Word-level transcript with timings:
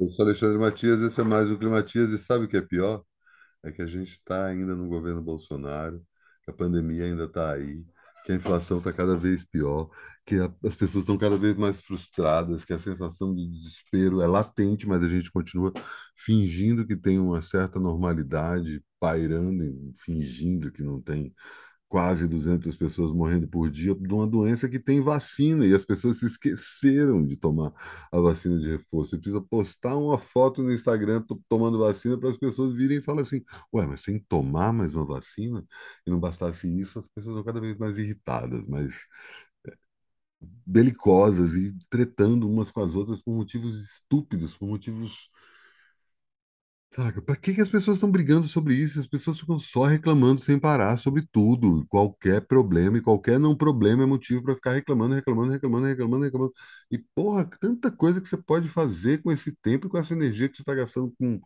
Eu 0.00 0.08
sou 0.10 0.24
Alexandre 0.24 0.58
Matias, 0.58 1.02
esse 1.02 1.20
é 1.20 1.24
mais 1.24 1.50
o 1.50 1.58
Climatias, 1.58 2.10
e 2.10 2.18
sabe 2.18 2.46
o 2.46 2.48
que 2.48 2.56
é 2.56 2.62
pior? 2.62 3.04
É 3.64 3.72
que 3.72 3.82
a 3.82 3.86
gente 3.86 4.12
está 4.12 4.46
ainda 4.46 4.74
no 4.76 4.88
governo 4.88 5.22
Bolsonaro, 5.22 6.02
que 6.44 6.50
a 6.50 6.54
pandemia 6.54 7.04
ainda 7.06 7.24
está 7.24 7.52
aí, 7.54 7.84
que 8.24 8.32
a 8.32 8.36
inflação 8.36 8.78
está 8.78 8.92
cada 8.92 9.16
vez 9.16 9.44
pior, 9.46 9.90
que 10.26 10.36
a- 10.36 10.52
as 10.64 10.76
pessoas 10.76 11.02
estão 11.04 11.18
cada 11.18 11.36
vez 11.38 11.56
mais 11.56 11.82
frustradas, 11.82 12.64
que 12.64 12.72
a 12.74 12.78
sensação 12.80 13.34
de 13.34 13.48
desespero 13.48 14.20
é 14.22 14.26
latente, 14.28 14.88
mas 14.88 15.02
a 15.02 15.08
gente 15.08 15.30
continua 15.32 15.72
fingindo 16.16 16.86
que 16.86 16.96
tem 16.96 17.18
uma 17.18 17.42
certa 17.42 17.80
normalidade, 17.80 18.82
pairando, 19.00 19.92
fingindo 20.04 20.72
que 20.72 20.82
não 20.82 21.00
tem 21.02 21.34
quase 21.90 22.28
200 22.28 22.76
pessoas 22.76 23.12
morrendo 23.12 23.48
por 23.48 23.70
dia 23.70 23.94
de 23.96 24.14
uma 24.14 24.26
doença 24.26 24.68
que 24.70 24.80
tem 24.80 25.02
vacina 25.02 25.66
e 25.66 25.74
as 25.74 25.84
pessoas 25.84 26.20
se 26.20 26.26
esqueceram 26.26 27.26
de 27.26 27.36
tomar 27.36 27.72
a 28.12 28.20
vacina 28.20 28.58
de 28.60 28.68
reforço. 28.70 29.10
Você 29.12 29.18
precisa 29.18 29.42
postar 29.42 29.96
uma 29.98 30.18
foto 30.18 30.62
no 30.62 30.72
Instagram 30.72 31.22
to- 31.22 31.42
tomando 31.48 31.78
vacina 31.80 32.18
para 32.18 32.30
as 32.30 32.38
pessoas 32.38 32.72
virem 32.74 32.98
e 32.98 33.02
falar 33.02 33.22
assim: 33.22 33.42
Ué, 33.74 33.86
mas 33.86 34.02
tem 34.02 34.18
que 34.20 34.26
tomar 34.26 34.72
mais 34.72 34.94
uma 34.96 35.04
vacina? 35.06 35.66
E 36.06 36.10
não 36.10 36.20
bastasse 36.20 36.68
isso, 36.80 37.00
as 37.00 37.08
pessoas 37.08 37.36
estão 37.36 37.44
cada 37.44 37.60
vez 37.60 37.76
mais 37.78 37.98
irritadas, 37.98 38.66
mais 38.68 39.06
belicosas 40.66 41.54
e 41.54 41.74
tretando 41.90 42.48
umas 42.48 42.70
com 42.70 42.80
as 42.82 42.94
outras 42.94 43.20
por 43.22 43.34
motivos 43.34 43.80
estúpidos, 43.82 44.56
por 44.56 44.68
motivos 44.68 45.30
Saca, 46.92 47.22
pra 47.22 47.36
que 47.36 47.54
que 47.54 47.60
as 47.60 47.68
pessoas 47.68 47.96
estão 47.98 48.10
brigando 48.10 48.48
sobre 48.48 48.74
isso? 48.74 48.98
As 48.98 49.06
pessoas 49.06 49.38
ficam 49.38 49.58
só 49.60 49.84
reclamando 49.84 50.40
sem 50.40 50.58
parar 50.58 50.96
sobre 50.96 51.24
tudo. 51.30 51.86
Qualquer 51.88 52.40
problema 52.46 52.98
e 52.98 53.00
qualquer 53.00 53.38
não 53.38 53.56
problema 53.56 54.02
é 54.02 54.06
motivo 54.06 54.42
para 54.42 54.56
ficar 54.56 54.72
reclamando, 54.72 55.14
reclamando, 55.14 55.52
reclamando, 55.52 55.86
reclamando, 55.86 56.24
reclamando. 56.24 56.52
E, 56.90 56.98
porra, 57.14 57.48
tanta 57.60 57.92
coisa 57.92 58.20
que 58.20 58.28
você 58.28 58.36
pode 58.36 58.68
fazer 58.68 59.22
com 59.22 59.30
esse 59.30 59.52
tempo 59.62 59.86
e 59.86 59.90
com 59.90 59.98
essa 59.98 60.14
energia 60.14 60.48
que 60.48 60.56
você 60.56 60.62
está 60.62 60.74
gastando 60.74 61.14
com, 61.16 61.40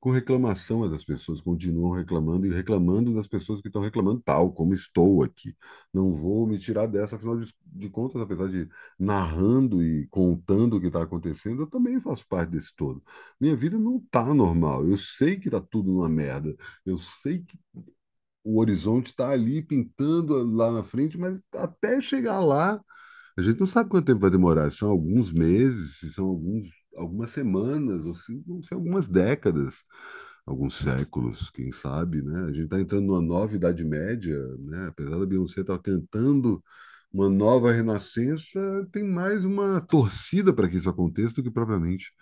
com 0.00 0.10
reclamação, 0.10 0.80
mas 0.80 0.92
as 0.92 1.04
pessoas 1.04 1.40
continuam 1.40 1.92
reclamando 1.92 2.46
e 2.46 2.50
reclamando 2.50 3.14
das 3.14 3.28
pessoas 3.28 3.60
que 3.60 3.68
estão 3.68 3.82
reclamando, 3.82 4.20
tal 4.24 4.52
como 4.52 4.74
estou 4.74 5.22
aqui. 5.22 5.54
Não 5.92 6.12
vou 6.12 6.46
me 6.46 6.58
tirar 6.58 6.86
dessa, 6.86 7.16
afinal 7.16 7.38
de, 7.38 7.54
de 7.66 7.90
contas, 7.90 8.20
apesar 8.22 8.48
de 8.48 8.68
narrando 8.98 9.82
e 9.82 10.06
contando 10.08 10.76
o 10.76 10.80
que 10.80 10.86
está 10.86 11.02
acontecendo, 11.02 11.62
eu 11.62 11.66
também 11.66 12.00
faço 12.00 12.26
parte 12.26 12.50
desse 12.52 12.74
todo. 12.74 13.02
Minha 13.40 13.54
vida 13.56 13.78
não 13.78 13.98
está 13.98 14.32
normal. 14.34 14.86
Eu 14.86 14.96
sei 14.98 15.38
que 15.38 15.48
está 15.48 15.60
tudo 15.60 15.92
uma 15.92 16.08
merda. 16.08 16.56
Eu 16.86 16.98
sei 16.98 17.40
que 17.44 17.58
o 18.44 18.58
horizonte 18.60 19.08
está 19.08 19.30
ali 19.30 19.62
pintando 19.62 20.44
lá 20.56 20.72
na 20.72 20.82
frente, 20.82 21.18
mas 21.18 21.40
até 21.54 22.00
chegar 22.00 22.40
lá, 22.40 22.80
a 23.38 23.42
gente 23.42 23.60
não 23.60 23.66
sabe 23.66 23.90
quanto 23.90 24.06
tempo 24.06 24.20
vai 24.20 24.30
demorar. 24.30 24.70
Se 24.70 24.78
são 24.78 24.90
alguns 24.90 25.32
meses, 25.32 25.98
se 25.98 26.12
são 26.12 26.26
alguns, 26.26 26.68
algumas 26.96 27.30
semanas, 27.30 28.04
ou 28.06 28.14
se 28.14 28.34
vão 28.46 28.62
ser 28.62 28.74
algumas 28.74 29.08
décadas, 29.08 29.82
alguns 30.46 30.76
séculos, 30.78 31.50
quem 31.50 31.72
sabe, 31.72 32.22
né? 32.22 32.44
A 32.44 32.52
gente 32.52 32.64
está 32.64 32.80
entrando 32.80 33.06
numa 33.06 33.22
nova 33.22 33.54
Idade 33.54 33.84
Média, 33.84 34.38
né? 34.58 34.88
Apesar 34.88 35.18
da 35.18 35.26
Beyoncé 35.26 35.60
estar 35.60 35.78
cantando 35.78 36.62
uma 37.12 37.28
nova 37.28 37.72
renascença, 37.72 38.60
tem 38.92 39.04
mais 39.04 39.44
uma 39.44 39.80
torcida 39.80 40.52
para 40.52 40.68
que 40.68 40.76
isso 40.76 40.88
aconteça 40.88 41.34
do 41.34 41.42
que 41.42 41.50
propriamente 41.50 42.12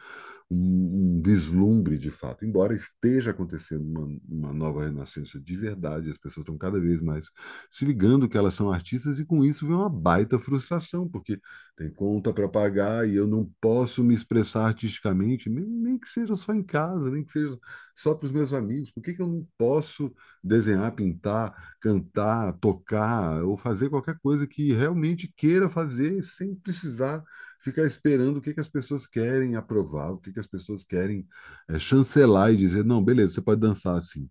um, 0.50 1.18
um 1.18 1.22
vislumbre 1.22 1.98
de 1.98 2.10
fato. 2.10 2.44
Embora 2.44 2.74
esteja 2.74 3.32
acontecendo 3.32 3.82
uma, 3.82 4.18
uma 4.28 4.52
nova 4.52 4.84
renascença 4.84 5.38
de 5.38 5.56
verdade, 5.56 6.10
as 6.10 6.16
pessoas 6.16 6.44
estão 6.44 6.56
cada 6.56 6.80
vez 6.80 7.02
mais 7.02 7.26
se 7.70 7.84
ligando 7.84 8.28
que 8.28 8.36
elas 8.36 8.54
são 8.54 8.72
artistas 8.72 9.18
e 9.20 9.26
com 9.26 9.44
isso 9.44 9.66
vem 9.66 9.76
uma 9.76 9.90
baita 9.90 10.38
frustração, 10.38 11.08
porque 11.08 11.38
tem 11.76 11.90
conta 11.90 12.32
para 12.32 12.48
pagar 12.48 13.06
e 13.06 13.14
eu 13.14 13.26
não 13.26 13.50
posso 13.60 14.02
me 14.02 14.14
expressar 14.14 14.66
artisticamente, 14.66 15.50
nem, 15.50 15.64
nem 15.66 15.98
que 15.98 16.08
seja 16.08 16.34
só 16.34 16.52
em 16.54 16.62
casa, 16.62 17.10
nem 17.10 17.24
que 17.24 17.32
seja 17.32 17.58
só 17.94 18.14
para 18.14 18.26
os 18.26 18.32
meus 18.32 18.52
amigos. 18.52 18.90
Por 18.90 19.02
que 19.02 19.12
que 19.14 19.22
eu 19.22 19.28
não 19.28 19.46
posso 19.58 20.12
desenhar, 20.42 20.92
pintar, 20.94 21.54
cantar, 21.80 22.52
tocar 22.54 23.42
ou 23.44 23.56
fazer 23.56 23.90
qualquer 23.90 24.18
coisa 24.18 24.46
que 24.46 24.72
realmente 24.72 25.32
queira 25.36 25.68
fazer 25.68 26.22
sem 26.24 26.54
precisar 26.54 27.22
ficar 27.68 27.84
esperando 27.86 28.38
o 28.38 28.42
que 28.42 28.54
que 28.54 28.60
as 28.60 28.68
pessoas 28.68 29.06
querem 29.06 29.56
aprovar, 29.56 30.12
o 30.12 30.18
que 30.18 30.32
que 30.32 30.40
as 30.40 30.46
pessoas 30.46 30.84
querem 30.84 31.26
é, 31.68 31.78
chancelar 31.78 32.52
e 32.52 32.56
dizer, 32.56 32.84
não, 32.84 33.02
beleza, 33.04 33.34
você 33.34 33.42
pode 33.42 33.60
dançar 33.60 33.96
assim. 33.96 34.28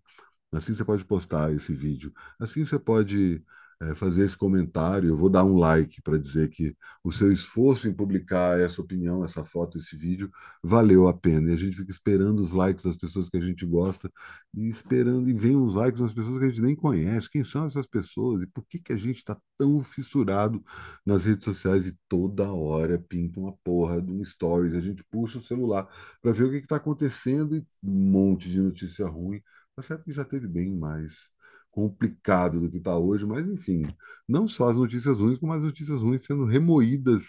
Assim 0.52 0.74
você 0.74 0.84
pode 0.84 1.04
postar 1.04 1.52
esse 1.54 1.72
vídeo. 1.74 2.12
Assim 2.40 2.64
você 2.64 2.78
pode 2.78 3.44
é, 3.80 3.94
fazer 3.94 4.24
esse 4.24 4.36
comentário. 4.36 5.08
Eu 5.08 5.16
vou 5.16 5.30
dar 5.30 5.44
um 5.44 5.56
like 5.56 6.02
para 6.02 6.18
dizer 6.18 6.48
que 6.50 6.76
o 7.02 7.12
seu 7.12 7.30
esforço 7.32 7.88
em 7.88 7.94
publicar 7.94 8.58
essa 8.58 8.80
opinião, 8.82 9.24
essa 9.24 9.44
foto, 9.44 9.78
esse 9.78 9.96
vídeo, 9.96 10.30
valeu 10.62 11.08
a 11.08 11.14
pena. 11.14 11.50
E 11.50 11.52
a 11.54 11.56
gente 11.56 11.76
fica 11.76 11.90
esperando 11.90 12.40
os 12.40 12.52
likes 12.52 12.84
das 12.84 12.96
pessoas 12.96 13.28
que 13.28 13.36
a 13.36 13.40
gente 13.40 13.64
gosta 13.66 14.10
e 14.54 14.68
esperando, 14.68 15.28
e 15.28 15.32
vem 15.32 15.56
os 15.56 15.74
likes 15.74 16.00
das 16.00 16.12
pessoas 16.12 16.38
que 16.38 16.44
a 16.44 16.48
gente 16.48 16.62
nem 16.62 16.76
conhece. 16.76 17.30
Quem 17.30 17.44
são 17.44 17.66
essas 17.66 17.86
pessoas? 17.86 18.42
E 18.42 18.46
por 18.46 18.64
que 18.66 18.78
que 18.78 18.92
a 18.92 18.96
gente 18.96 19.18
está 19.18 19.36
tão 19.56 19.82
fissurado 19.84 20.62
nas 21.04 21.24
redes 21.24 21.44
sociais 21.44 21.86
e 21.86 21.96
toda 22.08 22.52
hora 22.52 22.98
pinta 22.98 23.40
uma 23.40 23.52
porra 23.64 24.00
de 24.02 24.12
um 24.12 24.24
stories? 24.24 24.74
A 24.74 24.80
gente 24.80 25.04
puxa 25.04 25.38
o 25.38 25.42
celular 25.42 25.88
para 26.20 26.32
ver 26.32 26.44
o 26.44 26.50
que 26.50 26.56
está 26.58 26.76
acontecendo 26.76 27.56
e 27.56 27.60
um 27.82 28.10
monte 28.10 28.48
de 28.48 28.60
notícia 28.60 29.06
ruim 29.06 29.40
Tá 29.78 29.82
certo 29.82 30.02
que 30.02 30.12
já 30.12 30.24
teve 30.24 30.48
bem 30.48 30.74
mais 30.74 31.30
complicado 31.78 32.60
do 32.60 32.68
que 32.70 32.78
está 32.78 32.96
hoje, 32.98 33.24
mas 33.24 33.46
enfim, 33.46 33.86
não 34.28 34.48
só 34.48 34.70
as 34.70 34.76
notícias 34.76 35.20
ruins, 35.20 35.38
como 35.38 35.52
as 35.52 35.62
notícias 35.62 36.02
ruins 36.02 36.24
sendo 36.24 36.44
remoídas 36.44 37.22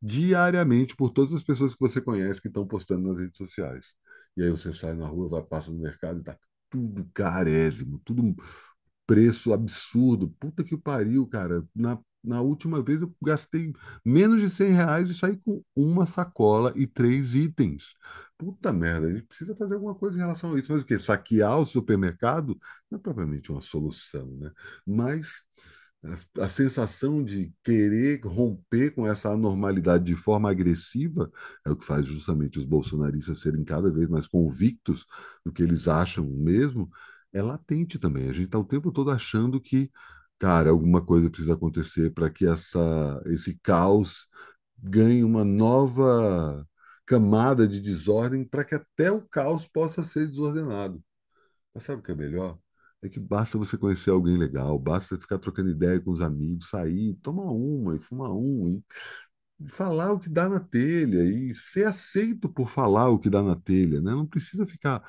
diariamente 0.00 0.96
por 0.96 1.10
todas 1.10 1.34
as 1.34 1.42
pessoas 1.42 1.74
que 1.74 1.80
você 1.80 2.00
conhece 2.00 2.40
que 2.40 2.48
estão 2.48 2.66
postando 2.66 3.08
nas 3.08 3.20
redes 3.20 3.36
sociais. 3.36 3.86
E 4.36 4.42
aí 4.42 4.50
você 4.50 4.72
sai 4.72 4.94
na 4.94 5.06
rua, 5.06 5.28
vai, 5.28 5.42
passa 5.42 5.70
no 5.70 5.78
mercado 5.78 6.20
e 6.20 6.24
tá 6.24 6.38
tudo 6.70 7.06
carésimo, 7.12 8.00
tudo 8.04 8.34
preço 9.06 9.52
absurdo. 9.52 10.30
Puta 10.40 10.64
que 10.64 10.76
pariu, 10.78 11.26
cara. 11.26 11.62
Na, 11.74 11.98
na 12.22 12.40
última 12.40 12.82
vez 12.82 13.00
eu 13.02 13.14
gastei 13.22 13.72
menos 14.04 14.40
de 14.40 14.50
100 14.50 14.72
reais 14.72 15.10
e 15.10 15.14
saí 15.14 15.36
com 15.38 15.62
uma 15.74 16.06
sacola 16.06 16.72
e 16.76 16.86
três 16.86 17.34
itens. 17.34 17.94
Puta 18.38 18.72
merda, 18.72 19.06
a 19.06 19.12
gente 19.12 19.26
precisa 19.26 19.54
fazer 19.54 19.74
alguma 19.74 19.94
coisa 19.94 20.16
em 20.16 20.20
relação 20.20 20.54
a 20.54 20.58
isso. 20.58 20.72
Mas 20.72 20.82
o 20.82 20.84
quê? 20.84 20.98
Saquear 20.98 21.58
o 21.58 21.66
supermercado 21.66 22.58
não 22.90 22.98
é 22.98 23.02
propriamente 23.02 23.50
uma 23.50 23.60
solução, 23.60 24.26
né? 24.38 24.50
Mas 24.86 25.42
a, 26.02 26.44
a 26.44 26.48
sensação 26.48 27.22
de 27.22 27.52
querer 27.62 28.20
romper 28.24 28.90
com 28.92 29.06
essa 29.06 29.30
anormalidade 29.32 30.04
de 30.04 30.14
forma 30.14 30.50
agressiva 30.50 31.30
é 31.64 31.70
o 31.70 31.76
que 31.76 31.84
faz 31.84 32.06
justamente 32.06 32.58
os 32.58 32.64
bolsonaristas 32.64 33.40
serem 33.40 33.64
cada 33.64 33.90
vez 33.90 34.08
mais 34.08 34.26
convictos 34.26 35.04
do 35.44 35.52
que 35.52 35.62
eles 35.62 35.88
acham 35.88 36.24
mesmo, 36.26 36.88
é 37.32 37.42
latente 37.42 37.98
também. 37.98 38.28
A 38.28 38.32
gente 38.32 38.46
está 38.46 38.58
o 38.58 38.64
tempo 38.64 38.90
todo 38.90 39.10
achando 39.10 39.60
que, 39.60 39.90
cara, 40.40 40.70
alguma 40.70 41.04
coisa 41.04 41.30
precisa 41.30 41.54
acontecer 41.54 42.12
para 42.14 42.30
que 42.30 42.46
essa, 42.46 43.22
esse 43.26 43.58
caos 43.62 44.28
ganhe 44.78 45.24
uma 45.24 45.44
nova 45.44 46.66
camada 47.06 47.68
de 47.68 47.80
desordem 47.80 48.44
para 48.44 48.64
que 48.64 48.74
até 48.76 49.12
o 49.12 49.22
caos 49.28 49.68
possa 49.68 50.02
ser 50.04 50.28
desordenado. 50.28 51.02
Mas 51.74 51.84
sabe 51.84 52.00
o 52.00 52.04
que 52.04 52.12
é 52.12 52.14
melhor? 52.14 52.58
É 53.02 53.08
que 53.08 53.20
basta 53.20 53.58
você 53.58 53.78
conhecer 53.78 54.10
alguém 54.10 54.36
legal, 54.38 54.78
basta 54.78 55.18
ficar 55.18 55.38
trocando 55.38 55.70
ideia 55.70 56.00
com 56.00 56.10
os 56.12 56.20
amigos, 56.20 56.68
sair, 56.70 57.14
tomar 57.22 57.50
uma 57.52 57.96
e 57.96 57.98
fumar 58.00 58.30
um 58.32 58.82
e 59.60 59.68
falar 59.68 60.12
o 60.12 60.18
que 60.18 60.28
dá 60.28 60.48
na 60.48 60.60
telha 60.60 61.22
e 61.24 61.54
ser 61.54 61.86
aceito 61.86 62.48
por 62.48 62.68
falar 62.68 63.08
o 63.10 63.18
que 63.18 63.30
dá 63.30 63.42
na 63.42 63.56
telha, 63.56 64.00
né? 64.00 64.12
Não 64.12 64.26
precisa 64.26 64.66
ficar 64.66 65.02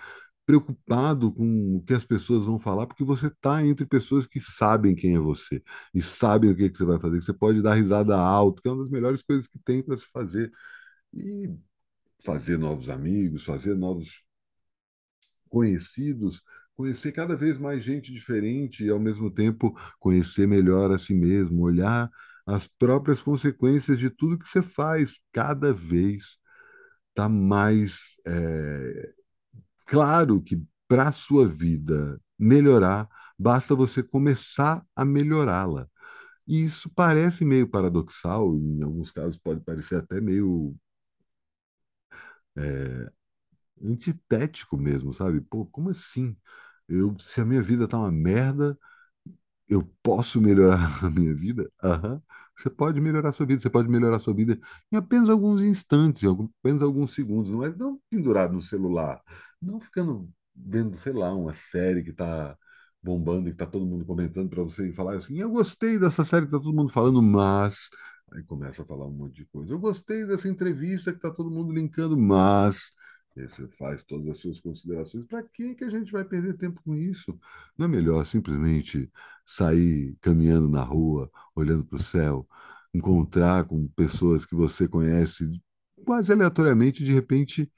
preocupado 0.52 1.32
com 1.32 1.78
o 1.78 1.82
que 1.82 1.94
as 1.94 2.04
pessoas 2.04 2.46
vão 2.46 2.60
falar, 2.60 2.86
porque 2.86 3.06
você 3.06 3.28
está 3.28 3.66
entre 3.66 3.86
pessoas 3.86 4.28
que 4.28 4.42
sabem 4.42 4.94
quem 4.94 5.16
é 5.16 5.20
você 5.20 5.64
e 5.94 6.02
sabem 6.02 6.52
o 6.52 6.56
que 6.56 6.70
que 6.70 6.78
você 6.78 6.84
vai 6.84 7.00
fazer, 7.00 7.20
que 7.20 7.26
você 7.26 7.34
pode 7.34 7.62
dar 7.62 7.76
risada 7.76 8.18
alto, 8.18 8.62
que 8.62 8.68
é 8.68 8.72
uma 8.72 8.84
das 8.84 8.92
melhores 8.92 9.24
coisas 9.24 9.48
que 9.48 9.58
tem 9.60 9.82
para 9.82 9.96
se 9.96 10.06
fazer 10.12 10.52
e 11.14 11.50
fazer 12.26 12.58
novos 12.58 12.90
amigos, 12.90 13.46
fazer 13.46 13.76
novos 13.76 14.24
conhecidos, 15.50 16.42
conhecer 16.76 17.14
cada 17.14 17.36
vez 17.36 17.58
mais 17.58 17.84
gente 17.84 18.12
diferente 18.14 18.84
e, 18.84 18.90
ao 18.90 19.00
mesmo 19.00 19.32
tempo, 19.32 19.74
conhecer 20.00 20.48
melhor 20.48 20.92
a 20.92 20.98
si 20.98 21.14
mesmo, 21.14 21.62
olhar 21.64 22.10
as 22.46 22.68
próprias 22.68 23.22
consequências 23.22 23.98
de 23.98 24.10
tudo 24.10 24.38
que 24.38 24.50
você 24.50 24.62
faz. 24.62 25.20
Cada 25.32 25.74
vez 25.74 26.38
está 27.10 27.30
mais 27.30 28.18
é, 28.26 29.14
claro 29.92 30.42
que 30.44 30.62
para 30.88 31.10
a 31.10 31.14
sua 31.14 31.48
vida 31.48 32.22
melhorar, 32.40 33.10
basta 33.40 33.76
você 33.76 34.04
começar 34.04 34.86
a 34.96 35.06
melhorá-la. 35.06 35.88
E 36.48 36.64
isso 36.64 36.90
parece 36.96 37.46
meio 37.46 37.70
paradoxal, 37.70 38.56
em 38.56 38.84
alguns 38.84 39.12
casos 39.12 39.38
pode 39.40 39.62
parecer 39.62 39.98
até 39.98 40.22
meio 40.22 40.76
é, 42.58 43.12
antitético 43.84 44.78
mesmo, 44.78 45.14
sabe? 45.14 45.42
Pô, 45.42 45.66
como 45.68 45.90
assim? 45.90 46.36
Eu, 46.88 47.18
se 47.20 47.42
a 47.42 47.46
minha 47.46 47.62
vida 47.62 47.88
tá 47.88 47.98
uma 48.00 48.12
merda, 48.12 48.78
eu 49.70 49.84
posso 50.04 50.42
melhorar 50.42 50.80
a 51.06 51.10
minha 51.10 51.36
vida? 51.36 51.72
Aham. 51.84 52.22
Você 52.58 52.70
pode 52.70 53.02
melhorar 53.02 53.30
a 53.30 53.34
sua 53.34 53.46
vida, 53.46 53.62
você 53.62 53.70
pode 53.70 53.90
melhorar 53.90 54.18
a 54.18 54.20
sua 54.20 54.34
vida 54.36 54.60
em 54.92 54.98
apenas 54.98 55.30
alguns 55.30 55.62
instantes, 55.62 56.24
em 56.24 56.28
apenas 56.62 56.84
alguns 56.84 57.14
segundos, 57.16 57.52
mas 57.52 57.76
não 57.78 58.00
pendurado 58.10 58.54
no 58.54 58.62
celular, 58.62 59.22
não 59.62 59.80
ficando 59.80 60.30
vendo, 60.56 60.98
sei 60.98 61.14
lá, 61.14 61.34
uma 61.34 61.54
série 61.54 62.04
que 62.04 62.12
está 62.12 62.58
bombando 63.02 63.48
e 63.48 63.52
que 63.52 63.56
está 63.56 63.66
todo 63.66 63.86
mundo 63.86 64.06
comentando 64.06 64.50
para 64.50 64.64
você 64.64 64.90
e 64.90 64.94
falar 64.94 65.16
assim, 65.18 65.40
eu 65.40 65.50
gostei 65.50 65.98
dessa 65.98 66.24
série 66.24 66.46
que 66.46 66.56
está 66.56 66.64
todo 66.64 66.76
mundo 66.76 66.92
falando, 66.92 67.22
mas... 67.22 67.90
Aí 68.34 68.44
começa 68.44 68.82
a 68.82 68.86
falar 68.86 69.08
um 69.08 69.12
monte 69.12 69.36
de 69.36 69.46
coisa. 69.48 69.74
Eu 69.74 69.80
gostei 69.80 70.26
dessa 70.26 70.48
entrevista 70.48 71.12
que 71.12 71.18
está 71.18 71.30
todo 71.32 71.52
mundo 71.52 71.74
linkando, 71.74 72.18
mas... 72.18 72.90
E 73.36 73.42
aí 73.42 73.48
você 73.48 73.68
faz 73.68 74.04
todas 74.04 74.28
as 74.30 74.40
suas 74.40 74.60
considerações. 74.60 75.26
Para 75.26 75.44
que 75.44 75.76
que 75.76 75.84
a 75.84 75.90
gente 75.90 76.12
vai 76.12 76.24
perder 76.24 76.58
tempo 76.58 76.82
com 76.84 76.96
isso? 76.96 77.38
Não 77.78 77.86
é 77.86 77.90
melhor 77.90 78.26
simplesmente 78.26 79.10
sair 79.46 80.18
caminhando 80.22 80.70
na 80.70 80.84
rua, 80.84 81.30
olhando 81.56 81.86
para 81.86 81.98
o 81.98 82.04
céu, 82.04 82.48
encontrar 82.94 83.66
com 83.66 83.88
pessoas 83.90 84.46
que 84.46 84.56
você 84.56 84.88
conhece 84.88 85.50
quase 86.06 86.32
aleatoriamente, 86.32 87.04
de 87.04 87.14
repente 87.14 87.72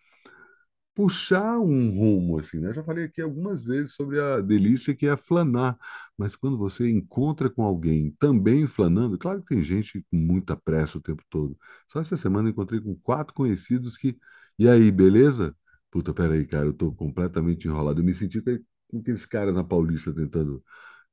puxar 0.95 1.60
um 1.60 1.90
rumo, 1.92 2.40
assim, 2.40 2.60
né? 2.60 2.69
Eu 2.69 2.74
já 2.74 2.84
falei 2.84 3.06
aqui 3.06 3.22
algumas 3.22 3.63
vezes 3.66 3.94
sobre 3.95 4.19
a 4.22 4.42
delícia 4.42 4.95
que 4.95 5.07
é 5.07 5.18
flanar, 5.18 5.78
mas 6.18 6.36
quando 6.36 6.57
você 6.57 6.90
encontra 6.90 7.50
com 7.50 7.63
alguém 7.63 8.12
também 8.19 8.68
flanando, 8.68 9.18
claro 9.18 9.42
que 9.42 9.56
tem 9.56 9.63
gente 9.63 10.01
com 10.12 10.18
muita 10.18 10.56
pressa 10.56 10.98
o 10.98 11.01
tempo 11.01 11.24
todo. 11.30 11.57
Só 11.92 12.00
essa 12.01 12.16
semana 12.18 12.50
encontrei 12.50 12.80
com 12.81 12.95
quatro 12.95 13.34
conhecidos 13.34 13.98
que, 13.98 14.18
e 14.60 14.68
aí, 14.69 14.92
beleza? 14.92 15.56
Puta, 15.92 16.13
peraí, 16.13 16.45
cara, 16.45 16.66
eu 16.68 16.74
tô 16.74 16.92
completamente 16.94 17.68
enrolado. 17.68 18.00
Eu 18.01 18.06
me 18.06 18.13
senti 18.13 18.42
com 18.42 19.00
aqueles 19.00 19.25
caras 19.25 19.56
na 19.56 19.63
Paulista 19.63 20.13
tentando 20.13 20.63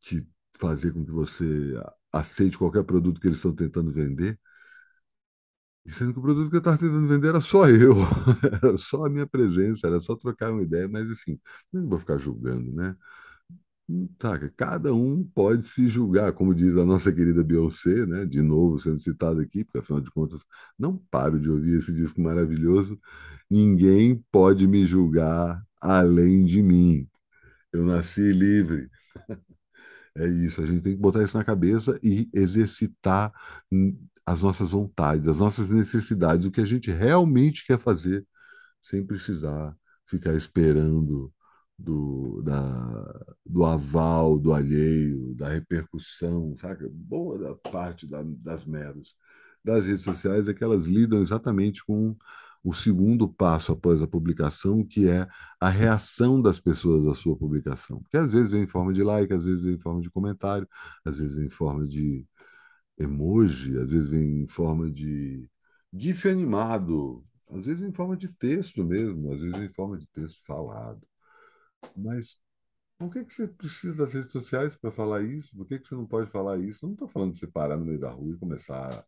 te 0.00 0.26
fazer 0.58 0.92
com 0.92 1.04
que 1.04 1.10
você 1.10 1.74
aceite 2.12 2.58
qualquer 2.58 2.84
produto 2.84 3.20
que 3.20 3.26
eles 3.28 3.38
estão 3.38 3.54
tentando 3.54 3.90
vender. 3.92 4.38
Sendo 5.88 6.12
que 6.12 6.18
o 6.18 6.22
produto 6.22 6.50
que 6.50 6.56
eu 6.56 6.58
estava 6.58 6.78
tentando 6.78 7.08
vender 7.08 7.28
era 7.28 7.40
só 7.40 7.68
eu, 7.68 7.94
era 8.62 8.76
só 8.78 9.06
a 9.06 9.10
minha 9.10 9.26
presença, 9.26 9.86
era 9.86 10.00
só 10.00 10.14
trocar 10.14 10.52
uma 10.52 10.62
ideia, 10.62 10.86
mas 10.88 11.10
assim, 11.10 11.38
não 11.72 11.88
vou 11.88 11.98
ficar 11.98 12.18
julgando, 12.18 12.70
né? 12.72 12.94
Saca, 14.20 14.52
cada 14.56 14.94
um 14.94 15.24
pode 15.34 15.66
se 15.66 15.88
julgar, 15.88 16.32
como 16.32 16.54
diz 16.54 16.76
a 16.76 16.84
nossa 16.84 17.12
querida 17.12 17.42
Beyoncé, 17.42 18.06
né? 18.06 18.24
De 18.24 18.40
novo 18.40 18.78
sendo 18.78 18.98
citada 19.00 19.42
aqui, 19.42 19.64
porque 19.64 19.78
afinal 19.78 20.00
de 20.00 20.10
contas, 20.12 20.40
não 20.78 20.96
paro 21.10 21.40
de 21.40 21.50
ouvir 21.50 21.78
esse 21.78 21.92
disco 21.92 22.20
maravilhoso. 22.20 22.98
Ninguém 23.50 24.24
pode 24.30 24.66
me 24.68 24.84
julgar 24.84 25.60
além 25.80 26.44
de 26.44 26.62
mim. 26.62 27.08
Eu 27.72 27.84
nasci 27.84 28.32
livre. 28.32 28.90
É 30.16 30.26
isso, 30.26 30.60
a 30.62 30.66
gente 30.66 30.82
tem 30.82 30.94
que 30.94 31.00
botar 31.00 31.22
isso 31.22 31.36
na 31.36 31.44
cabeça 31.44 31.98
e 32.02 32.28
exercitar 32.34 33.32
as 34.30 34.40
nossas 34.42 34.70
vontades, 34.70 35.26
as 35.26 35.40
nossas 35.40 35.68
necessidades, 35.68 36.46
o 36.46 36.50
que 36.52 36.60
a 36.60 36.64
gente 36.64 36.90
realmente 36.90 37.66
quer 37.66 37.78
fazer, 37.78 38.26
sem 38.80 39.04
precisar 39.04 39.76
ficar 40.06 40.34
esperando 40.34 41.32
do, 41.78 42.42
da, 42.42 43.26
do 43.44 43.64
aval 43.64 44.38
do 44.38 44.52
alheio, 44.52 45.34
da 45.34 45.48
repercussão, 45.48 46.54
sabe? 46.56 46.88
Boa 46.88 47.38
da 47.38 47.54
parte 47.70 48.06
da, 48.06 48.22
das 48.24 48.64
meros 48.64 49.14
das 49.64 49.84
redes 49.86 50.04
sociais 50.04 50.48
é 50.48 50.54
que 50.54 50.64
elas 50.64 50.86
lidam 50.86 51.20
exatamente 51.20 51.84
com 51.84 52.16
o 52.62 52.72
segundo 52.72 53.28
passo 53.28 53.72
após 53.72 54.02
a 54.02 54.06
publicação, 54.06 54.84
que 54.84 55.08
é 55.08 55.26
a 55.58 55.68
reação 55.68 56.40
das 56.40 56.60
pessoas 56.60 57.06
à 57.06 57.14
sua 57.14 57.36
publicação. 57.36 58.00
Porque 58.02 58.16
às 58.16 58.32
vezes 58.32 58.52
vem 58.52 58.62
em 58.62 58.66
forma 58.66 58.92
de 58.92 59.02
like, 59.02 59.32
às 59.32 59.44
vezes 59.44 59.62
vem 59.64 59.74
em 59.74 59.78
forma 59.78 60.00
de 60.00 60.10
comentário, 60.10 60.68
às 61.04 61.18
vezes 61.18 61.36
vem 61.36 61.46
em 61.46 61.50
forma 61.50 61.86
de 61.86 62.26
emoji, 63.00 63.78
às 63.78 63.90
vezes 63.90 64.08
vem 64.08 64.42
em 64.42 64.46
forma 64.46 64.90
de 64.90 65.48
GIF 65.92 66.28
animado, 66.28 67.24
às 67.48 67.66
vezes 67.66 67.82
em 67.82 67.92
forma 67.92 68.16
de 68.16 68.28
texto 68.28 68.84
mesmo, 68.84 69.32
às 69.32 69.40
vezes 69.40 69.58
em 69.58 69.68
forma 69.70 69.98
de 69.98 70.06
texto 70.08 70.44
falado. 70.46 71.06
Mas 71.96 72.36
por 72.98 73.10
que 73.12 73.24
que 73.24 73.32
você 73.34 73.48
precisa 73.48 74.04
das 74.04 74.14
redes 74.14 74.32
sociais 74.32 74.76
para 74.76 74.90
falar 74.90 75.22
isso? 75.22 75.56
Por 75.56 75.66
que 75.66 75.78
que 75.78 75.88
você 75.88 75.94
não 75.94 76.06
pode 76.06 76.30
falar 76.30 76.58
isso? 76.58 76.84
Eu 76.84 76.88
não 76.88 76.94
estou 76.94 77.08
falando 77.08 77.34
de 77.34 77.40
você 77.40 77.46
parar 77.46 77.76
no 77.76 77.86
meio 77.86 77.98
da 78.00 78.10
rua 78.10 78.34
e 78.34 78.38
começar 78.38 79.04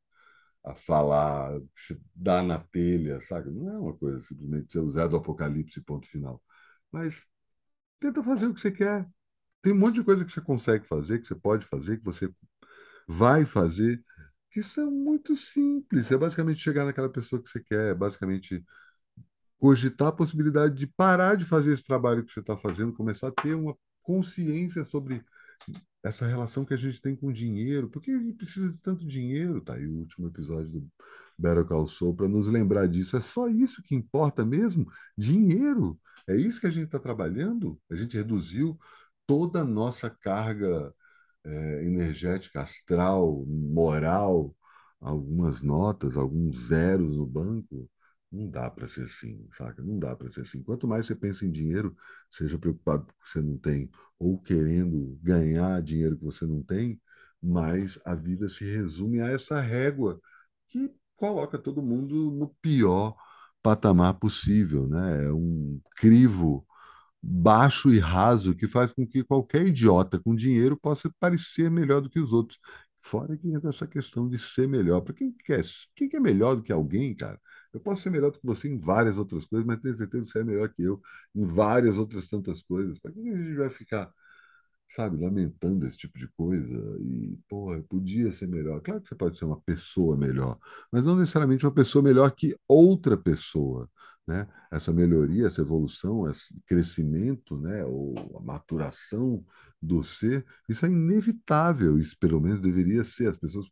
a 0.64 0.74
falar, 0.74 1.60
se 1.74 2.00
dar 2.14 2.42
na 2.42 2.58
telha, 2.58 3.20
sabe? 3.20 3.50
Não 3.50 3.68
é 3.68 3.78
uma 3.78 3.96
coisa 3.96 4.20
simplesmente 4.20 4.72
ser 4.72 4.88
Zé 4.90 5.08
do 5.08 5.16
Apocalipse, 5.16 5.80
ponto 5.82 6.06
final. 6.08 6.42
Mas 6.90 7.26
tenta 8.00 8.22
fazer 8.22 8.46
o 8.46 8.54
que 8.54 8.60
você 8.60 8.72
quer. 8.72 9.08
Tem 9.62 9.72
um 9.72 9.78
monte 9.78 9.96
de 9.96 10.04
coisa 10.04 10.24
que 10.24 10.32
você 10.32 10.40
consegue 10.40 10.86
fazer, 10.86 11.20
que 11.20 11.28
você 11.28 11.34
pode 11.34 11.66
fazer, 11.66 11.98
que 11.98 12.04
você 12.04 12.32
vai 13.08 13.44
fazer, 13.44 14.02
que 14.50 14.62
são 14.62 14.90
muito 14.90 15.34
simples. 15.37 16.10
É 16.10 16.16
basicamente 16.16 16.60
chegar 16.60 16.84
naquela 16.84 17.08
pessoa 17.08 17.43
que 17.43 17.49
você 17.49 17.60
quer, 17.60 17.90
é 17.90 17.94
basicamente 17.94 18.64
cogitar 19.58 20.08
a 20.08 20.12
possibilidade 20.12 20.75
de 20.75 20.87
parar 20.87 21.37
de 21.37 21.44
fazer 21.44 21.72
esse 21.72 21.84
trabalho 21.84 22.25
que 22.25 22.32
você 22.32 22.40
está 22.40 22.56
fazendo, 22.56 22.93
começar 22.93 23.28
a 23.28 23.32
ter 23.32 23.54
uma 23.54 23.76
consciência 24.02 24.84
sobre 24.84 25.25
essa 26.02 26.26
relação 26.26 26.64
que 26.64 26.75
a 26.75 26.76
gente 26.76 27.00
tem 27.00 27.14
com 27.14 27.28
o 27.28 27.32
dinheiro. 27.32 27.88
Por 27.88 28.02
que 28.02 28.10
a 28.10 28.19
gente 28.19 28.37
precisa 28.37 28.69
de 28.70 28.82
tanto 28.82 29.06
dinheiro? 29.06 29.60
Tá 29.60 29.75
aí 29.75 29.87
o 29.87 29.99
último 29.99 30.26
episódio 30.26 30.69
do 30.69 30.88
Better 31.38 31.64
Call 31.64 31.87
Saul 31.87 32.14
para 32.14 32.28
nos 32.28 32.49
lembrar 32.49 32.88
disso. 32.88 33.16
É 33.16 33.20
só 33.20 33.49
isso 33.49 33.82
que 33.82 33.94
importa 33.94 34.44
mesmo? 34.44 34.90
Dinheiro. 35.16 35.99
É 36.28 36.34
isso 36.37 36.60
que 36.60 36.66
a 36.66 36.70
gente 36.70 36.87
está 36.87 36.99
trabalhando? 36.99 37.81
A 37.90 37.94
gente 37.94 38.16
reduziu 38.16 38.76
toda 39.26 39.60
a 39.60 39.64
nossa 39.64 40.10
carga 40.10 40.93
eh, 41.44 41.84
energética, 41.86 42.60
astral, 42.62 43.44
moral, 43.46 44.54
algumas 45.00 45.62
notas, 45.62 46.16
alguns 46.16 46.68
zeros 46.68 47.16
no 47.16 47.26
banco. 47.26 47.88
Não 48.30 48.48
dá 48.48 48.70
para 48.70 48.88
ser 48.88 49.02
assim, 49.04 49.46
saca? 49.52 49.82
Não 49.82 49.98
dá 49.98 50.16
para 50.16 50.30
ser 50.30 50.40
assim. 50.42 50.62
Quanto 50.62 50.88
mais 50.88 51.06
você 51.06 51.14
pensa 51.14 51.44
em 51.44 51.50
dinheiro, 51.50 51.94
seja 52.30 52.58
preocupado 52.58 53.04
com 53.04 53.12
o 53.12 53.14
que 53.24 53.30
você 53.30 53.42
não 53.42 53.58
tem, 53.58 53.90
ou 54.18 54.38
querendo 54.38 55.18
ganhar 55.22 55.82
dinheiro 55.82 56.16
que 56.16 56.24
você 56.24 56.46
não 56.46 56.62
tem, 56.62 57.00
mais 57.42 57.98
a 58.04 58.14
vida 58.14 58.48
se 58.48 58.64
resume 58.64 59.20
a 59.20 59.28
essa 59.28 59.60
régua 59.60 60.20
que 60.68 60.90
coloca 61.16 61.58
todo 61.58 61.82
mundo 61.82 62.30
no 62.30 62.48
pior 62.62 63.14
patamar 63.62 64.14
possível, 64.14 64.88
né? 64.88 65.26
É 65.26 65.32
um 65.32 65.80
crivo 65.96 66.66
baixo 67.22 67.92
e 67.92 67.98
raso 67.98 68.54
que 68.54 68.66
faz 68.66 68.92
com 68.92 69.06
que 69.06 69.22
qualquer 69.24 69.66
idiota 69.66 70.19
com 70.19 70.34
dinheiro 70.34 70.76
possa 70.76 71.10
parecer 71.20 71.70
melhor 71.70 72.00
do 72.00 72.10
que 72.10 72.20
os 72.20 72.32
outros. 72.32 72.58
Fora 73.00 73.36
que 73.36 73.48
entra 73.52 73.70
essa 73.70 73.86
questão 73.86 74.28
de 74.28 74.38
ser 74.38 74.69
melhor. 74.69 75.00
Para 75.00 75.14
quem 75.14 75.32
quer, 75.32 75.64
quem 75.94 76.08
quer 76.08 76.20
melhor 76.20 76.56
do 76.56 76.62
que 76.62 76.72
alguém, 76.72 77.14
cara? 77.14 77.40
Eu 77.72 77.80
posso 77.80 78.02
ser 78.02 78.10
melhor 78.10 78.30
do 78.30 78.38
que 78.38 78.46
você 78.46 78.69
em 78.69 78.78
várias 78.80 79.19
outras 79.19 79.44
coisas, 79.44 79.66
mas 79.66 79.80
tenho 79.80 79.96
certeza 79.96 80.24
que 80.24 80.32
você 80.32 80.40
é 80.40 80.44
melhor 80.44 80.68
que 80.68 80.82
eu 80.82 81.00
em 81.35 81.44
várias 81.44 81.99
outras 81.99 82.28
tantas 82.28 82.62
coisas. 82.62 82.99
Para 82.99 83.12
que 83.12 83.20
a 83.20 83.37
gente 83.37 83.56
vai 83.56 83.70
ficar 83.70 84.12
sabe, 84.88 85.16
lamentando 85.16 85.87
esse 85.87 85.97
tipo 85.97 86.18
de 86.18 86.28
coisa. 86.37 86.76
E, 87.00 87.38
porra, 87.49 87.82
podia 87.88 88.30
ser 88.30 88.47
melhor. 88.49 88.80
Claro 88.80 89.00
que 89.00 89.08
você 89.08 89.14
pode 89.14 89.37
ser 89.37 89.44
uma 89.44 89.61
pessoa 89.61 90.16
melhor, 90.16 90.58
mas 90.90 91.04
não 91.04 91.16
necessariamente 91.16 91.64
uma 91.64 91.73
pessoa 91.75 92.02
melhor 92.02 92.30
que 92.32 92.54
outra 92.68 93.16
pessoa. 93.16 93.88
Né? 94.26 94.47
Essa 94.71 94.93
melhoria, 94.93 95.47
essa 95.47 95.61
evolução, 95.61 96.31
esse 96.31 96.55
crescimento, 96.67 97.59
né? 97.59 97.85
ou 97.85 98.14
a 98.38 98.41
maturação 98.41 99.45
do 99.81 100.02
ser, 100.05 100.45
isso 100.69 100.87
é 100.87 100.88
inevitável. 100.88 101.99
Isso, 101.99 102.17
pelo 102.19 102.41
menos, 102.41 102.61
deveria 102.61 103.02
ser. 103.02 103.29
As 103.29 103.37
pessoas 103.37 103.67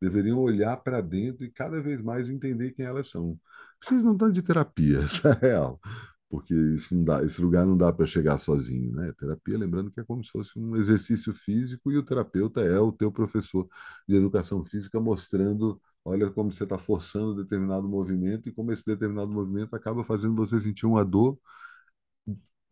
deveriam 0.00 0.38
olhar 0.38 0.76
para 0.78 1.00
dentro 1.00 1.44
e 1.44 1.50
cada 1.50 1.80
vez 1.82 2.02
mais 2.02 2.28
entender 2.28 2.72
quem 2.72 2.84
elas 2.84 3.08
são. 3.08 3.38
Precisam 3.78 4.04
não 4.04 4.16
tanto 4.16 4.32
de 4.32 4.42
terapia, 4.42 5.00
essa 5.04 5.28
é 5.28 5.48
real 5.48 5.80
porque 6.28 6.54
isso 6.54 6.94
não 6.94 7.04
dá, 7.04 7.22
esse 7.24 7.40
lugar 7.40 7.64
não 7.66 7.76
dá 7.76 7.92
para 7.92 8.04
chegar 8.06 8.38
sozinho, 8.38 8.92
né? 8.92 9.12
Terapia, 9.18 9.56
lembrando 9.58 9.90
que 9.90 10.00
é 10.00 10.04
como 10.04 10.24
se 10.24 10.30
fosse 10.30 10.58
um 10.58 10.76
exercício 10.76 11.32
físico 11.34 11.92
e 11.92 11.96
o 11.98 12.02
terapeuta 12.04 12.60
é 12.62 12.78
o 12.80 12.90
teu 12.92 13.12
professor 13.12 13.68
de 14.08 14.16
educação 14.16 14.64
física 14.64 15.00
mostrando, 15.00 15.80
olha 16.04 16.28
como 16.30 16.52
você 16.52 16.64
está 16.64 16.76
forçando 16.78 17.36
determinado 17.36 17.88
movimento 17.88 18.48
e 18.48 18.52
como 18.52 18.72
esse 18.72 18.84
determinado 18.84 19.30
movimento 19.32 19.74
acaba 19.76 20.02
fazendo 20.04 20.34
você 20.34 20.60
sentir 20.60 20.86
uma 20.86 21.04
dor 21.04 21.38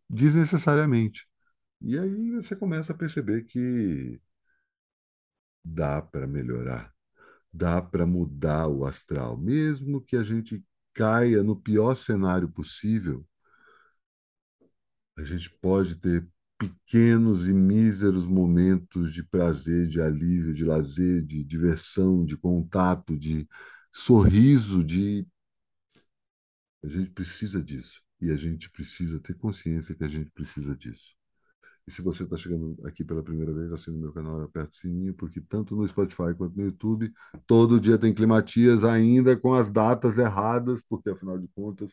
desnecessariamente. 0.09 1.27
E 1.81 1.99
aí 1.99 2.33
você 2.33 2.57
começa 2.57 2.93
a 2.93 2.97
perceber 2.97 3.45
que 3.45 4.21
dá 5.65 6.01
para 6.03 6.27
melhorar, 6.27 6.93
dá 7.53 7.83
para 7.83 8.07
mudar 8.07 8.69
o 8.69 8.87
astral, 8.87 9.37
mesmo 9.39 10.01
que 10.03 10.17
a 10.17 10.25
gente 10.25 10.65
caia 10.95 11.43
no 11.43 11.57
pior 11.57 11.97
cenário 11.97 12.49
possível 12.51 13.27
A 15.17 15.23
gente 15.23 15.51
pode 15.61 15.97
ter 15.97 16.27
pequenos 16.59 17.47
e 17.47 17.53
míseros 17.53 18.27
momentos 18.27 19.13
de 19.13 19.23
prazer, 19.23 19.89
de 19.89 20.01
alívio, 20.01 20.55
de 20.55 20.65
lazer, 20.65 21.23
de 21.23 21.43
diversão, 21.45 22.25
de 22.25 22.37
contato, 22.37 23.17
de 23.17 23.49
sorriso, 23.93 24.83
de 24.85 25.27
a 26.83 26.89
gente 26.89 27.11
precisa 27.11 27.63
disso 27.63 28.03
e 28.21 28.31
a 28.31 28.37
gente 28.37 28.71
precisa 28.71 29.19
ter 29.19 29.35
consciência 29.35 29.95
que 29.95 30.05
a 30.05 30.09
gente 30.09 30.31
precisa 30.31 30.77
disso. 30.77 31.15
E 31.87 31.91
se 31.91 32.01
você 32.01 32.25
está 32.25 32.37
chegando 32.37 32.77
aqui 32.87 33.05
pela 33.05 33.23
primeira 33.23 33.53
vez, 33.53 33.71
assine 33.73 33.99
o 33.99 34.01
meu 34.01 34.13
canal 34.13 34.41
aperte 34.43 34.79
o 34.79 34.81
sininho, 34.81 35.15
porque 35.15 35.41
tanto 35.41 35.77
no 35.77 35.87
Spotify 35.87 36.35
quanto 36.37 36.57
no 36.57 36.65
YouTube, 36.65 37.13
todo 37.47 37.81
dia 37.81 37.99
tem 37.99 38.15
climatias, 38.15 38.85
ainda 38.85 39.37
com 39.37 39.53
as 39.53 39.71
datas 39.71 40.17
erradas, 40.17 40.83
porque 40.89 41.11
afinal 41.11 41.39
de 41.39 41.49
contas, 41.49 41.93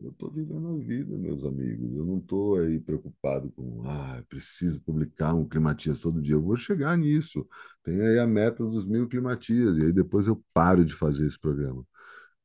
eu 0.00 0.10
estou 0.10 0.30
vivendo 0.30 0.68
a 0.68 0.76
vida, 0.76 1.16
meus 1.16 1.44
amigos. 1.44 1.94
Eu 1.96 2.04
não 2.04 2.18
estou 2.18 2.56
aí 2.56 2.80
preocupado 2.80 3.50
com, 3.52 3.82
ah, 3.86 4.22
preciso 4.28 4.80
publicar 4.80 5.34
um 5.34 5.46
climatias 5.46 6.00
todo 6.00 6.22
dia. 6.22 6.34
Eu 6.34 6.42
vou 6.42 6.56
chegar 6.56 6.96
nisso. 6.96 7.46
Tem 7.82 8.00
aí 8.00 8.18
a 8.18 8.26
meta 8.26 8.64
dos 8.64 8.84
mil 8.84 9.08
climatias, 9.08 9.76
e 9.78 9.84
aí 9.86 9.92
depois 9.92 10.26
eu 10.26 10.42
paro 10.54 10.84
de 10.84 10.94
fazer 10.94 11.26
esse 11.26 11.38
programa 11.38 11.84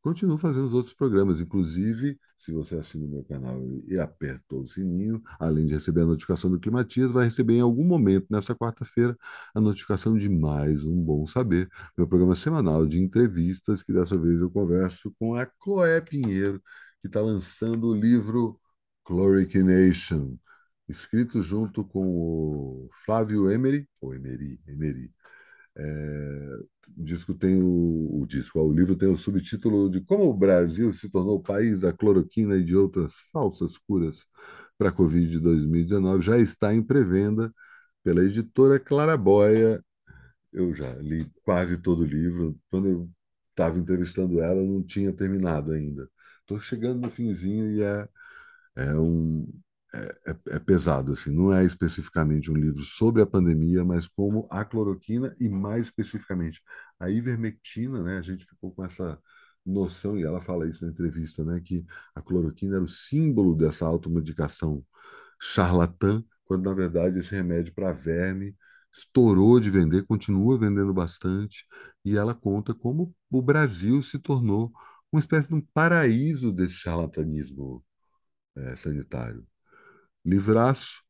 continuo 0.06 0.38
fazendo 0.38 0.68
os 0.68 0.76
outros 0.76 0.94
programas. 0.94 1.42
Inclusive, 1.42 2.20
se 2.38 2.52
você 2.54 2.76
assina 2.76 3.04
o 3.06 3.08
meu 3.08 3.24
canal 3.24 3.60
e 3.88 3.98
apertou 3.98 4.62
o 4.62 4.68
sininho, 4.68 5.20
além 5.40 5.66
de 5.66 5.74
receber 5.74 6.02
a 6.02 6.06
notificação 6.06 6.52
do 6.52 6.60
Climatias, 6.60 7.12
vai 7.12 7.26
receber 7.26 7.56
em 7.56 7.62
algum 7.62 7.84
momento 7.84 8.28
nessa 8.30 8.54
quarta-feira 8.54 9.18
a 9.56 9.60
notificação 9.60 10.16
de 10.16 10.30
mais 10.30 10.86
um 10.86 10.96
Bom 11.04 11.26
Saber, 11.26 11.68
meu 11.98 12.08
programa 12.08 12.36
semanal 12.36 12.86
de 12.86 13.02
entrevistas, 13.02 13.82
que 13.82 13.92
dessa 13.92 14.16
vez 14.16 14.42
eu 14.42 14.52
converso 14.52 15.12
com 15.20 15.34
a 15.34 15.48
Chloé 15.64 16.00
Pinheiro, 16.02 16.62
que 17.06 17.10
está 17.10 17.22
lançando 17.22 17.90
o 17.90 17.94
livro 17.96 18.60
Chloricination, 19.08 20.38
escrito 20.90 21.40
junto 21.42 21.84
com 21.86 22.04
o 22.08 22.90
Flávio 23.06 23.52
Emery, 23.52 23.88
ou 24.02 24.16
Emery, 24.16 24.60
Emery, 24.68 25.12
é, 25.78 26.58
o 26.98 27.04
disco 27.04 27.34
tem 27.36 27.62
o, 27.62 28.22
o 28.22 28.26
disco, 28.28 28.60
o 28.60 28.74
livro 28.74 28.96
tem 28.96 29.10
o 29.10 29.18
subtítulo 29.18 29.90
de 29.90 30.02
Como 30.02 30.26
o 30.26 30.34
Brasil 30.34 30.92
se 30.94 31.10
tornou 31.10 31.38
o 31.38 31.44
país 31.44 31.80
da 31.80 31.94
cloroquina 31.94 32.58
e 32.58 32.64
de 32.64 32.76
outras 32.76 33.14
falsas 33.32 33.78
curas 33.78 34.26
para 34.78 34.90
a 34.90 34.92
Covid 34.92 35.30
de 35.30 35.40
2019. 35.40 36.24
Já 36.24 36.38
está 36.40 36.74
em 36.74 36.82
pré-venda 36.84 37.54
pela 38.04 38.24
editora 38.24 38.80
Claraboia. 38.80 39.84
Eu 40.54 40.74
já 40.74 40.92
li 40.96 41.32
quase 41.44 41.78
todo 41.78 42.02
o 42.02 42.06
livro. 42.06 42.58
Quando 42.72 42.88
eu 42.90 43.10
estava 43.52 43.78
entrevistando 43.80 44.42
ela, 44.42 44.62
não 44.64 44.84
tinha 44.84 45.14
terminado 45.14 45.72
ainda. 45.72 46.10
Estou 46.46 46.60
chegando 46.60 47.02
no 47.02 47.10
finzinho 47.10 47.72
e 47.72 47.82
é, 47.82 48.08
é 48.76 48.94
um, 48.96 49.48
é, 49.94 50.32
é, 50.32 50.56
é, 50.58 50.60
pesado, 50.60 51.14
assim, 51.14 51.32
não 51.32 51.52
é 51.52 51.66
especificamente 51.66 52.52
um 52.52 52.56
livro 52.56 52.84
sobre 52.84 53.22
a 53.22 53.26
pandemia, 53.26 53.84
mas 53.84 54.08
como 54.08 54.48
a 54.52 54.64
cloroquina 54.64 55.36
e 55.40 55.50
mais 55.50 55.88
especificamente 55.88 56.62
a 57.00 57.10
ivermectina, 57.10 58.04
né? 58.04 58.18
A 58.20 58.22
gente 58.22 58.46
ficou 58.46 58.72
com 58.72 58.86
essa 58.86 59.20
noção, 59.66 60.18
e 60.20 60.24
ela 60.24 60.40
fala 60.40 60.68
isso 60.68 60.86
na 60.86 60.92
entrevista, 60.92 61.44
né? 61.44 61.60
Que 61.60 61.84
a 62.14 62.22
cloroquina 62.22 62.76
era 62.76 62.84
o 62.84 62.88
símbolo 62.88 63.56
dessa 63.56 63.86
automedicação 63.86 64.86
charlatã, 65.42 66.24
quando 66.46 66.64
na 66.66 66.74
verdade 66.76 67.20
esse 67.20 67.34
remédio 67.34 67.74
para 67.74 67.92
verme 67.92 68.56
estourou 68.94 69.60
de 69.60 69.70
vender, 69.70 70.06
continua 70.06 70.58
vendendo 70.58 70.94
bastante, 70.94 71.66
e 72.04 72.16
ela 72.16 72.34
conta 72.36 72.74
como 72.74 73.14
o 73.32 73.42
Brasil 73.42 74.02
se 74.02 74.20
tornou 74.20 74.72
uma 75.16 75.20
espécie 75.20 75.48
de 75.48 75.56
um 75.56 75.62
paraíso 75.62 76.52
desse 76.52 76.76
charlatanismo 76.76 77.84
é, 78.56 78.76
sanitário. 78.76 79.48
Livraço, 80.26 81.04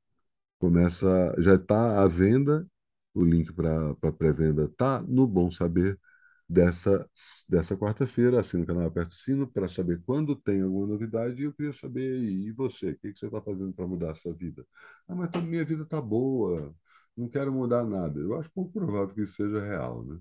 começa, 0.59 1.35
já 1.39 1.55
está 1.55 2.03
à 2.03 2.07
venda, 2.07 2.67
o 3.13 3.24
link 3.24 3.53
para 3.53 3.95
pré-venda 4.13 4.65
está 4.65 5.01
no 5.01 5.27
Bom 5.27 5.50
Saber 5.51 6.00
dessa, 6.47 7.09
dessa 7.50 7.75
quarta-feira. 7.77 8.41
Assina 8.41 8.63
o 8.63 8.67
canal 8.67 8.85
Aperto 8.88 9.12
o 9.13 9.15
Sino 9.15 9.47
para 9.47 9.67
saber 9.67 10.01
quando 10.05 10.35
tem 10.35 10.62
alguma 10.62 10.88
novidade. 10.88 11.41
E 11.41 11.45
eu 11.45 11.53
queria 11.53 11.74
saber, 11.74 12.15
e 12.19 12.51
você, 12.51 12.91
o 12.91 13.00
que, 13.00 13.13
que 13.13 13.19
você 13.19 13.25
está 13.27 13.41
fazendo 13.41 13.74
para 13.74 13.88
mudar 13.88 14.12
a 14.12 14.15
sua 14.15 14.33
vida? 14.33 14.65
Ah, 15.07 15.15
mas 15.15 15.29
minha 15.43 15.65
vida 15.65 15.83
está 15.83 16.01
boa, 16.01 16.75
não 17.17 17.27
quero 17.29 17.51
mudar 17.53 17.83
nada. 17.85 18.19
Eu 18.19 18.38
acho 18.38 18.51
pouco 18.51 18.71
provável 18.74 19.15
que 19.15 19.21
isso 19.21 19.35
seja 19.35 19.62
real, 19.62 20.05
né? 20.05 20.19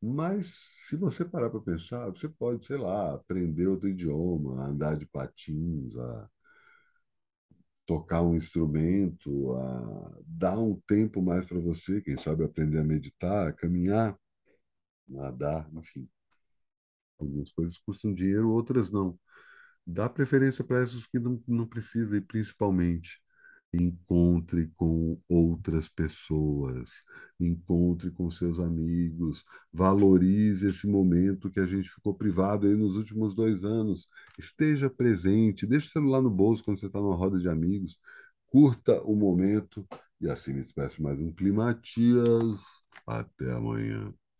Mas 0.00 0.54
se 0.88 0.96
você 0.96 1.24
parar 1.24 1.50
para 1.50 1.60
pensar, 1.60 2.06
você 2.10 2.28
pode, 2.28 2.64
sei 2.64 2.76
lá, 2.76 3.14
aprender 3.14 3.66
outro 3.68 3.88
idioma, 3.88 4.64
andar 4.66 4.96
de 4.96 5.06
patins, 5.06 5.96
a 5.96 6.28
tocar 7.86 8.22
um 8.22 8.36
instrumento, 8.36 9.54
a 9.54 10.18
dar 10.26 10.58
um 10.58 10.78
tempo 10.86 11.22
mais 11.22 11.46
para 11.46 11.58
você, 11.58 12.00
quem 12.02 12.18
sabe 12.18 12.44
aprender 12.44 12.78
a 12.78 12.84
meditar, 12.84 13.48
a 13.48 13.52
caminhar, 13.52 14.16
nadar, 15.08 15.68
enfim. 15.74 16.08
Algumas 17.18 17.50
coisas 17.52 17.78
custam 17.78 18.14
dinheiro, 18.14 18.50
outras 18.50 18.90
não. 18.90 19.18
Dá 19.86 20.08
preferência 20.08 20.64
para 20.64 20.82
essas 20.82 21.06
que 21.06 21.18
não, 21.18 21.42
não 21.48 21.66
precisa 21.66 22.16
e 22.16 22.20
principalmente 22.20 23.20
encontre 23.72 24.68
com 24.76 25.20
outras 25.28 25.88
pessoas, 25.88 26.90
encontre 27.38 28.10
com 28.10 28.30
seus 28.30 28.58
amigos, 28.58 29.44
valorize 29.72 30.66
esse 30.68 30.86
momento 30.86 31.50
que 31.50 31.60
a 31.60 31.66
gente 31.66 31.90
ficou 31.90 32.14
privado 32.14 32.66
aí 32.66 32.74
nos 32.74 32.96
últimos 32.96 33.34
dois 33.34 33.64
anos. 33.64 34.08
Esteja 34.38 34.88
presente, 34.88 35.66
deixe 35.66 35.88
o 35.88 35.90
celular 35.90 36.22
no 36.22 36.30
bolso 36.30 36.64
quando 36.64 36.80
você 36.80 36.86
está 36.86 37.00
numa 37.00 37.16
roda 37.16 37.38
de 37.38 37.48
amigos, 37.48 37.98
curta 38.46 39.00
o 39.02 39.14
momento 39.14 39.86
e 40.20 40.28
assim 40.28 40.52
me 40.52 40.62
despeço 40.62 41.02
mais 41.02 41.20
um 41.20 41.32
Climatias. 41.32 42.84
Até 43.06 43.52
amanhã. 43.52 44.12